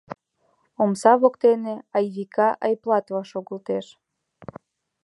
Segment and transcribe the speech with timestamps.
[0.83, 3.85] Омса воктене Айвика Айплатова шогылтеш.